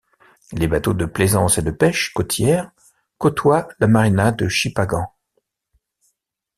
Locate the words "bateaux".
0.67-0.95